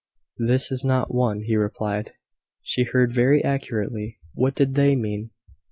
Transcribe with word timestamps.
"This 0.39 0.71
is 0.71 0.83
not 0.83 1.13
one," 1.13 1.41
he 1.41 1.55
replied. 1.55 2.13
"She 2.63 2.85
heard 2.85 3.11
very 3.13 3.43
accurately." 3.43 4.17
"What 4.33 4.55
did 4.55 4.73
they 4.73 4.95
mean?" 4.95 5.29